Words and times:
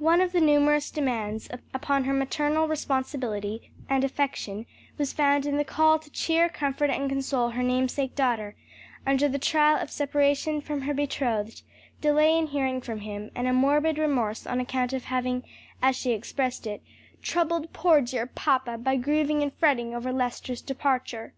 One 0.00 0.20
of 0.20 0.32
the 0.32 0.40
numerous 0.42 0.90
demands 0.90 1.48
upon 1.72 2.04
her 2.04 2.12
maternal 2.12 2.68
responsibility 2.68 3.70
and 3.88 4.04
affection 4.04 4.66
was 4.98 5.14
found 5.14 5.46
in 5.46 5.56
the 5.56 5.64
call 5.64 5.98
to 5.98 6.10
cheer, 6.10 6.50
comfort 6.50 6.90
and 6.90 7.08
console 7.08 7.48
her 7.48 7.62
namesake 7.62 8.14
daughter 8.14 8.54
under 9.06 9.30
the 9.30 9.38
trial 9.38 9.76
of 9.80 9.90
separation 9.90 10.60
from 10.60 10.82
her 10.82 10.92
betrothed, 10.92 11.62
delay 12.02 12.36
in 12.36 12.48
hearing 12.48 12.82
from 12.82 13.00
him, 13.00 13.30
and 13.34 13.48
a 13.48 13.54
morbid 13.54 13.96
remorse 13.96 14.46
on 14.46 14.60
account 14.60 14.92
of 14.92 15.04
having, 15.04 15.42
as 15.80 15.96
she 15.96 16.12
expressed 16.12 16.66
it, 16.66 16.82
"troubled 17.22 17.72
poor, 17.72 18.02
dear 18.02 18.26
papa 18.26 18.76
by 18.76 18.96
grieving 18.96 19.42
and 19.42 19.54
fretting 19.54 19.94
over 19.94 20.12
Lester's 20.12 20.60
departure." 20.60 21.32